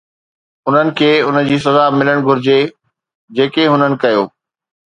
[0.69, 2.57] انهن کي ان جي سزا ملڻ گهرجي
[3.41, 4.29] جيڪي هنن ڪيو.